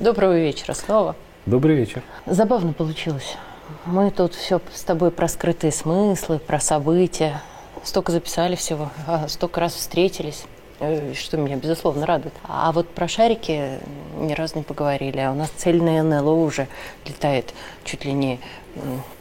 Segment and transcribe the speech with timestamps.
[0.00, 1.14] Доброго вечера снова.
[1.44, 2.02] Добрый вечер.
[2.24, 3.36] Забавно получилось.
[3.84, 7.42] Мы тут все с тобой про скрытые смыслы, про события.
[7.84, 10.44] Столько записали всего, а столько раз встретились.
[10.80, 12.34] Э, что меня, безусловно, радует.
[12.44, 13.78] А вот про шарики
[14.18, 15.18] ни разу не поговорили.
[15.18, 16.68] А у нас цельное НЛО уже
[17.06, 17.52] летает
[17.84, 18.40] чуть ли не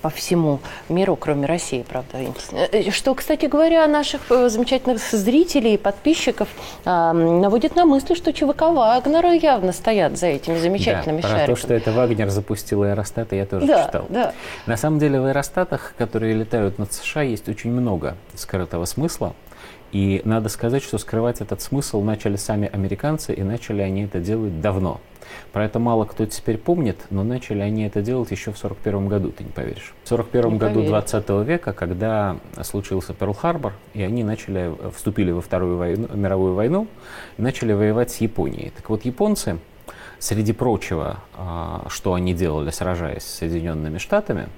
[0.02, 2.20] по всему миру, кроме России, правда.
[2.72, 6.48] Э, что, кстати говоря, наших э, замечательных зрителей и подписчиков
[6.86, 11.45] а, наводит на мысли, что ЧВК Вагнера явно стоят за этими замечательными да, шариками.
[11.48, 14.05] Про то, что это Вагнер запустил аэростаты, я тоже да, читал.
[14.09, 14.34] Да.
[14.67, 19.34] На самом деле в аэростатах, которые летают над США, есть очень много скрытого смысла.
[19.91, 24.62] И надо сказать, что скрывать этот смысл начали сами американцы, и начали они это делать
[24.62, 25.02] давно.
[25.52, 29.31] Про это мало кто теперь помнит, но начали они это делать еще в 1941 году,
[29.31, 29.94] ты не поверишь.
[30.03, 36.08] В 1941 году 20 века, когда случился Перл-Харбор, и они начали, вступили во Вторую войну,
[36.14, 36.88] мировую войну
[37.38, 38.72] начали воевать с Японией.
[38.76, 39.59] Так вот, японцы,
[40.20, 44.50] среди прочего, а, что они делали, сражаясь с Соединенными Штатами,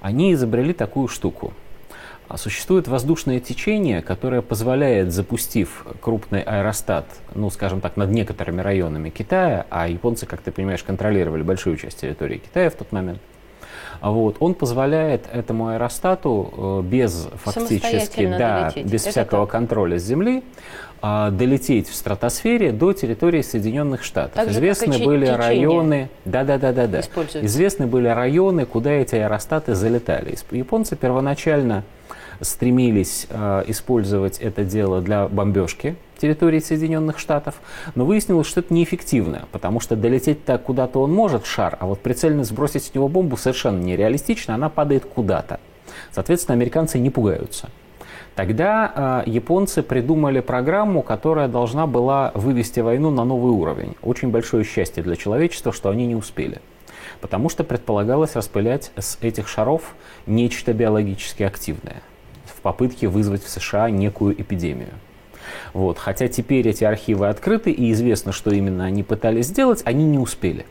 [0.00, 1.52] они изобрели такую штуку–
[2.28, 9.10] а существует воздушное течение, которое позволяет, запустив крупный аэростат, ну, скажем так, над некоторыми районами
[9.10, 13.20] Китая, а японцы, как ты понимаешь, контролировали большую часть территории Китая в тот момент,
[14.00, 18.92] вот, он позволяет этому аэростату э, без фактически, да, долететь.
[18.92, 19.52] без Это всякого так.
[19.52, 20.42] контроля с Земли
[21.06, 24.36] а, долететь в стратосфере до территории Соединенных Штатов.
[24.36, 25.36] Так Известны были течение.
[25.36, 27.00] районы, да, да, да, да, да.
[27.00, 30.34] Известны были районы, куда эти аэростаты залетали.
[30.50, 31.84] Японцы первоначально
[32.40, 37.56] стремились э, использовать это дело для бомбежки территории Соединенных Штатов,
[37.94, 42.00] но выяснилось, что это неэффективно, потому что долететь так куда-то он может, шар, а вот
[42.00, 45.60] прицельно сбросить с него бомбу совершенно нереалистично, она падает куда-то.
[46.12, 47.70] Соответственно, американцы не пугаются.
[48.34, 53.94] Тогда э, японцы придумали программу, которая должна была вывести войну на новый уровень.
[54.02, 56.60] Очень большое счастье для человечества, что они не успели.
[57.20, 59.94] Потому что предполагалось распылять с этих шаров
[60.26, 62.02] нечто биологически активное
[62.64, 64.94] попытке вызвать в США некую эпидемию.
[65.72, 65.98] Вот.
[65.98, 70.66] Хотя теперь эти архивы открыты и известно, что именно они пытались сделать, они не успели.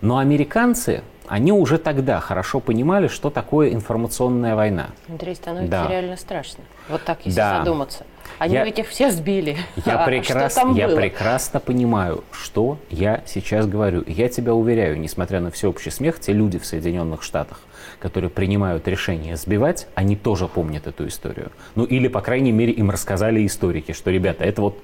[0.00, 1.02] Но американцы,
[1.34, 4.90] они уже тогда хорошо понимали, что такое информационная война.
[5.08, 5.88] Андрей, становится да.
[5.88, 6.62] реально страшно.
[6.88, 7.58] Вот так, если да.
[7.58, 8.06] задуматься.
[8.38, 9.56] Они я, ведь их всех сбили.
[9.84, 14.04] Я, а прекрас, я прекрасно понимаю, что я сейчас говорю.
[14.06, 17.58] Я тебя уверяю, несмотря на всеобщий смех, те люди в Соединенных Штатах,
[17.98, 21.50] которые принимают решение сбивать, они тоже помнят эту историю.
[21.74, 24.78] Ну или, по крайней мере, им рассказали историки, что, ребята, это вот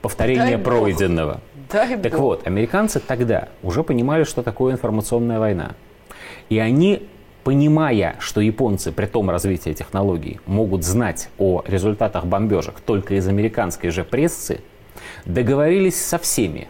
[0.00, 1.42] повторение Дай пройденного.
[1.70, 2.20] Дай так Бог.
[2.20, 5.72] вот, американцы тогда уже понимали, что такое информационная война.
[6.50, 7.08] И они
[7.42, 13.90] понимая, что японцы при том развитии технологий могут знать о результатах бомбежек только из американской
[13.90, 14.60] же прессы,
[15.24, 16.68] договорились со всеми.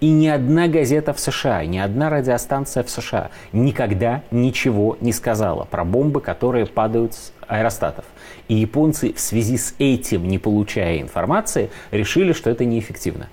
[0.00, 5.64] И ни одна газета в США, ни одна радиостанция в США никогда ничего не сказала
[5.64, 8.04] про бомбы, которые падают с аэростатов.
[8.48, 13.28] И японцы в связи с этим, не получая информации, решили, что это неэффективно.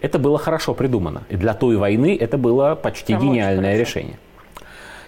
[0.00, 1.22] Это было хорошо придумано.
[1.28, 4.18] И для той войны это было почти Там гениальное решение.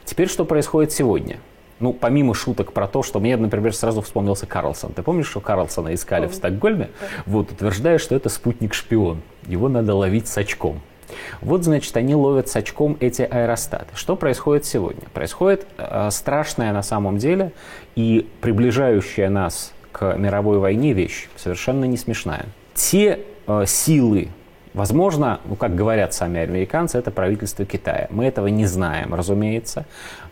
[0.04, 1.38] Теперь что происходит сегодня?
[1.80, 4.92] Ну, помимо шуток про то, что мне, например, сразу вспомнился Карлсон.
[4.92, 6.90] Ты помнишь, что Карлсона искали в Стокгольме?
[7.24, 9.22] Вот, утверждая, что это спутник-шпион.
[9.46, 10.80] Его надо ловить с очком.
[11.40, 13.86] Вот, значит, они ловят с очком эти аэростаты.
[13.94, 15.02] Что происходит сегодня?
[15.14, 17.52] Происходит э, страшная на самом деле
[17.96, 22.46] и приближающая нас к мировой войне вещь, совершенно не смешная.
[22.74, 24.28] Те э, силы,
[24.72, 28.06] Возможно, ну, как говорят сами американцы, это правительство Китая.
[28.10, 29.84] Мы этого не знаем, разумеется.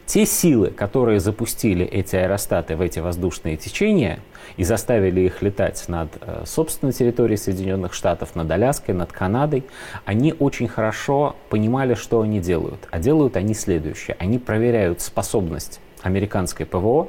[0.07, 4.21] Те силы, которые запустили эти аэростаты в эти воздушные течения
[4.57, 9.65] и заставили их летать над э, собственной территорией Соединенных Штатов, над Аляской, над Канадой,
[10.05, 12.89] они очень хорошо понимали, что они делают.
[12.91, 14.17] А делают они следующее.
[14.19, 17.09] Они проверяют способность американской ПВО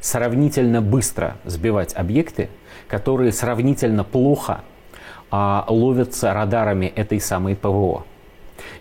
[0.00, 2.48] сравнительно быстро сбивать объекты,
[2.88, 4.62] которые сравнительно плохо
[5.30, 8.04] а, ловятся радарами этой самой ПВО.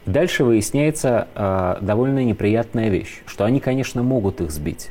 [0.06, 4.90] Дальше выясняется а, довольно неприятная вещь, что они, конечно, могут их сбить,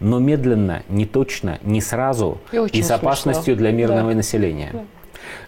[0.00, 3.60] но медленно, не точно, не сразу и, и с опасностью смешно.
[3.60, 4.16] для мирного да.
[4.16, 4.70] населения.
[4.72, 4.84] Да.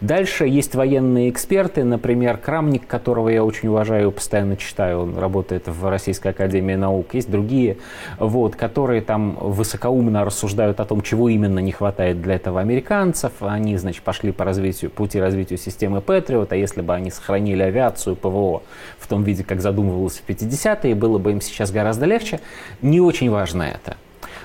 [0.01, 5.89] Дальше есть военные эксперты, например, Крамник, которого я очень уважаю, постоянно читаю, он работает в
[5.89, 7.15] Российской Академии Наук.
[7.15, 7.79] Есть другие,
[8.19, 13.33] вот, которые там высокоумно рассуждают о том, чего именно не хватает для этого американцев.
[13.41, 18.17] Они, значит, пошли по развитию, пути развития системы Патриот, а если бы они сохранили авиацию,
[18.17, 18.63] ПВО
[18.99, 22.41] в том виде, как задумывалось в 50-е, было бы им сейчас гораздо легче.
[22.83, 23.97] Не очень важно это.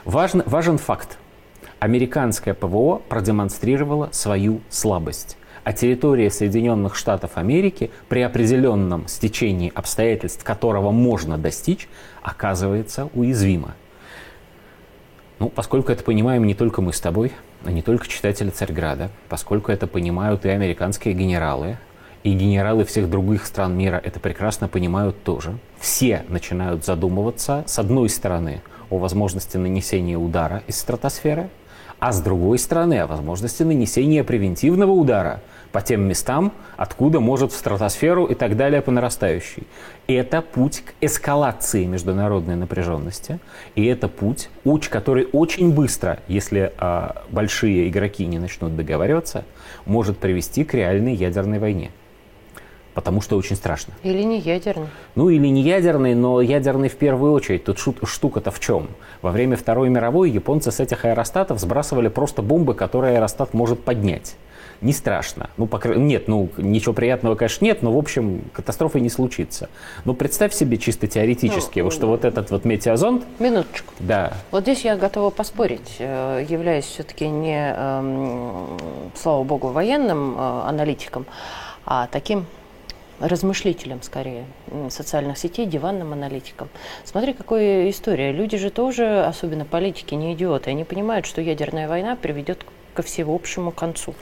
[0.05, 1.17] Важен, важен факт
[1.83, 5.37] американское ПВО продемонстрировало свою слабость.
[5.65, 11.87] а территория Соединенных Штатов Америки при определенном стечении обстоятельств, которого можно достичь,
[12.21, 13.75] оказывается уязвима.
[15.39, 17.31] Ну, поскольку это понимаем не только мы с тобой,
[17.63, 21.77] а не только читатели Царьграда, поскольку это понимают и американские генералы,
[22.23, 28.09] и генералы всех других стран мира это прекрасно понимают тоже, все начинают задумываться, с одной
[28.09, 31.49] стороны, о возможности нанесения удара из стратосферы,
[32.03, 35.39] а с другой стороны, о возможности нанесения превентивного удара
[35.71, 39.63] по тем местам, откуда может в стратосферу и так далее по нарастающей.
[40.07, 43.39] Это путь к эскалации международной напряженности,
[43.75, 49.45] и это путь, уч, который очень быстро, если а, большие игроки не начнут договариваться,
[49.85, 51.91] может привести к реальной ядерной войне
[52.93, 53.93] потому что очень страшно.
[54.03, 54.87] Или не ядерный.
[55.15, 57.63] Ну, или не ядерный, но ядерный в первую очередь.
[57.63, 58.87] Тут штука-то в чем?
[59.21, 64.35] Во время Второй мировой японцы с этих аэростатов сбрасывали просто бомбы, которые аэростат может поднять.
[64.81, 65.49] Не страшно.
[65.55, 69.69] Ну, по, нет, ну, ничего приятного, конечно, нет, но, в общем, катастрофы не случится.
[70.03, 73.23] Но представь себе чисто теоретически, ну, что вот этот вот метеозонд...
[73.39, 73.93] Минуточку.
[73.99, 74.33] Да.
[74.51, 78.77] Вот здесь я готова поспорить, э, являясь все-таки не, эм,
[79.15, 81.25] слава богу, военным э, аналитиком,
[81.85, 82.45] а таким
[83.27, 84.45] размышлителям скорее
[84.89, 86.69] социальных сетей, диванным аналитикам.
[87.05, 88.31] Смотри, какая история.
[88.31, 90.69] Люди же тоже, особенно политики, не идиоты.
[90.71, 94.13] Они понимают, что ядерная война приведет ко всеобщему концу.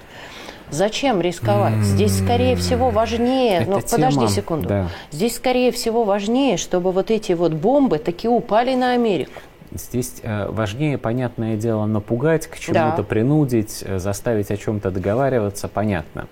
[0.69, 1.75] Зачем рисковать?
[1.83, 3.57] Здесь, скорее всего, важнее...
[3.59, 4.69] Это ну, тема, подожди секунду.
[4.69, 4.89] Да.
[5.11, 9.41] Здесь, скорее всего, важнее, чтобы вот эти вот бомбы таки упали на Америку.
[9.73, 13.03] Здесь э, важнее, понятное дело, напугать, к чему-то да.
[13.03, 16.27] принудить, э, заставить о чем-то договариваться, понятно.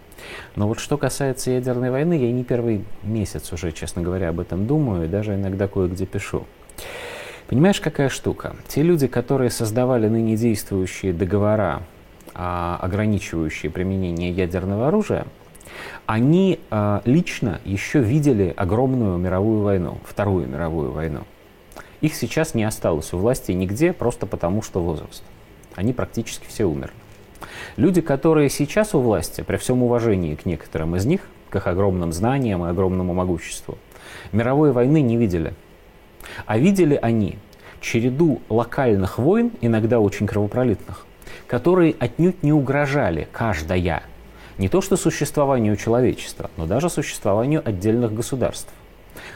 [0.56, 4.68] Но вот что касается ядерной войны, я не первый месяц уже, честно говоря, об этом
[4.68, 6.46] думаю и даже иногда кое-где пишу.
[7.48, 8.56] Понимаешь, какая штука?
[8.68, 11.82] Те люди, которые создавали ныне действующие договора,
[12.36, 15.26] а, ограничивающие применение ядерного оружия,
[16.06, 21.22] они а, лично еще видели огромную мировую войну, Вторую мировую войну.
[22.02, 25.24] Их сейчас не осталось у власти нигде, просто потому что возраст.
[25.76, 26.94] Они практически все умерли.
[27.78, 32.12] Люди, которые сейчас у власти, при всем уважении к некоторым из них, к их огромным
[32.12, 33.78] знаниям и огромному могуществу,
[34.32, 35.54] мировой войны не видели.
[36.46, 37.38] А видели они
[37.82, 41.06] череду локальных войн, иногда очень кровопролитных,
[41.48, 44.04] которые отнюдь не угрожали каждая
[44.60, 48.72] не то что существованию человечества, но даже существованию отдельных государств.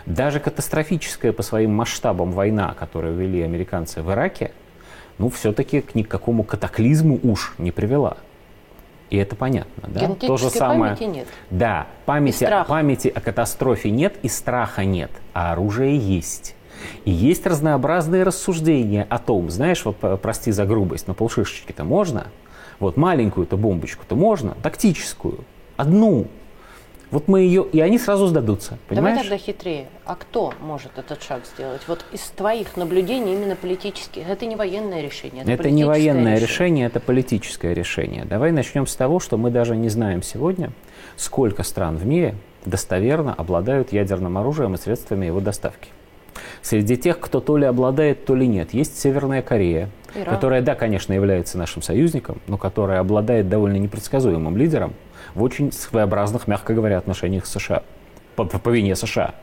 [0.05, 4.51] Даже катастрофическая по своим масштабам война, которую вели американцы в Ираке,
[5.17, 8.17] ну, все-таки к никакому катаклизму уж не привела.
[9.09, 10.15] И это понятно, да?
[10.15, 10.95] То же самое.
[10.95, 11.27] памяти нет.
[11.51, 16.56] Да, памяти, памяти о катастрофе нет и страха нет, а оружие есть.
[17.06, 22.27] И есть разнообразные рассуждения о том, знаешь, вот прости за грубость, но полшишечки-то можно,
[22.79, 25.45] вот маленькую-то бомбочку-то можно, тактическую,
[25.77, 26.27] одну,
[27.13, 29.18] вот мы ее, и они сразу сдадутся, понимаешь?
[29.18, 29.88] Давай тогда хитрее.
[30.04, 31.81] А кто может этот шаг сделать?
[31.88, 34.27] Вот из твоих наблюдений именно политических.
[34.27, 35.44] Это не военное решение.
[35.44, 36.48] Это, это не военное решение.
[36.48, 38.25] решение, это политическое решение.
[38.25, 40.71] Давай начнем с того, что мы даже не знаем сегодня,
[41.15, 42.33] сколько стран в мире
[42.65, 45.89] достоверно обладают ядерным оружием и средствами его доставки.
[46.63, 50.33] Среди тех, кто то ли обладает, то ли нет, есть Северная Корея, Иран.
[50.33, 54.94] которая, да, конечно, является нашим союзником, но которая обладает довольно непредсказуемым лидером,
[55.36, 57.83] в очень своеобразных, мягко говоря, отношениях с США,
[58.37, 59.35] по, по вине США.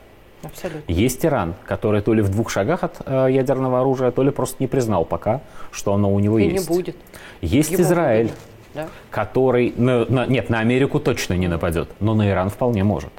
[0.43, 0.91] Абсолютно.
[0.91, 4.57] Есть Иран, который то ли в двух шагах от э, ядерного оружия, то ли просто
[4.59, 6.71] не признал пока, что оно у него И есть.
[6.71, 6.97] не будет.
[7.43, 8.31] Есть Его Израиль,
[8.75, 8.89] да?
[9.11, 13.13] который, на, на, нет, на Америку точно не нападет, но на Иран вполне может.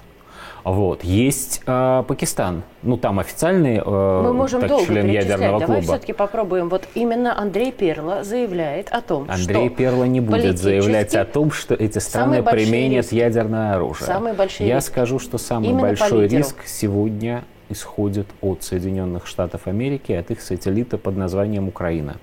[0.64, 1.04] Вот.
[1.04, 2.64] Есть э, Пакистан.
[2.84, 5.82] Ну, там официальный э, Мы можем так, долго член ядерного Давай клуба.
[5.82, 6.70] все-таки попробуем.
[6.70, 11.52] Вот именно Андрей Перла заявляет о том, Андрей что Перла не будет заявлять о том,
[11.52, 13.16] что эти страны применят риски.
[13.16, 14.08] ядерное оружие.
[14.08, 14.90] Самые большие Я риски.
[14.90, 20.98] скажу, что самый именно большой риск сегодня исходит от Соединенных Штатов Америки, от их сателлита
[20.98, 22.18] под названием Украина.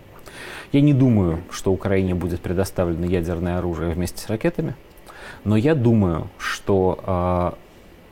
[0.73, 4.75] Я не думаю, что Украине будет предоставлено ядерное оружие вместе с ракетами,
[5.45, 7.52] но я думаю, что э,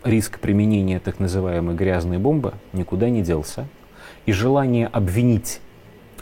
[0.07, 3.67] риск применения так называемой грязной бомбы никуда не делся.
[4.25, 5.61] И желание обвинить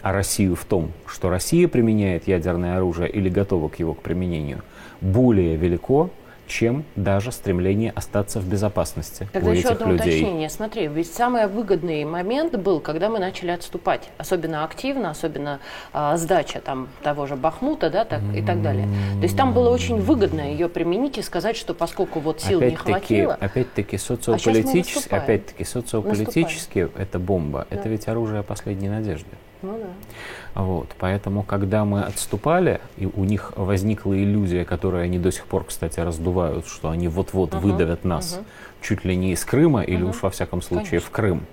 [0.02, 4.62] Россию в том, что Россия применяет ядерное оружие или готова к его к применению,
[5.00, 6.10] более велико,
[6.46, 10.20] чем даже стремление остаться в безопасности Тогда у еще этих одно людей.
[10.20, 10.50] уточнение.
[10.50, 15.60] Смотри, ведь самый выгодный момент был, когда мы начали отступать, особенно активно, особенно
[15.92, 18.86] а, сдача там того же Бахмута, да, так, и так далее.
[19.16, 22.70] То есть там было очень выгодно ее применить и сказать, что поскольку вот сил опять
[22.70, 23.34] не хватило.
[23.34, 27.76] Опять-таки социополитически, а опять-таки социополитически это бомба, да.
[27.76, 29.26] это ведь оружие последней надежды.
[29.64, 30.62] Ну да.
[30.62, 35.64] Вот, поэтому, когда мы отступали, и у них возникла иллюзия, которую они до сих пор,
[35.64, 38.44] кстати, раздувают, что они вот-вот uh-huh, выдавят нас uh-huh.
[38.82, 39.86] чуть ли не из Крыма, uh-huh.
[39.86, 41.08] или уж во всяком случае Конечно.
[41.08, 41.46] в Крым.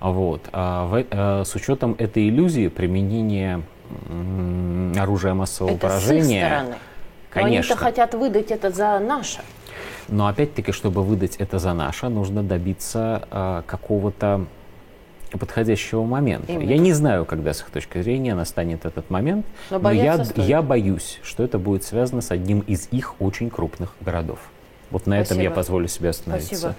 [0.00, 0.48] Вот.
[0.52, 3.62] А в, а, с учетом этой иллюзии применение
[4.08, 6.22] м, оружия массового это поражения.
[6.22, 6.74] С их стороны.
[7.30, 7.58] Конечно.
[7.58, 9.40] они-то хотят выдать это за наше.
[10.08, 14.46] Но опять-таки, чтобы выдать это за наше, нужно добиться а, какого-то
[15.38, 16.52] подходящего момента.
[16.52, 16.70] Именно.
[16.70, 20.62] Я не знаю, когда с их точки зрения настанет этот момент, но, но я, я
[20.62, 24.38] боюсь, что это будет связано с одним из их очень крупных городов.
[24.90, 25.34] Вот на Спасибо.
[25.34, 26.56] этом я позволю себе остановиться.
[26.56, 26.76] Спасибо.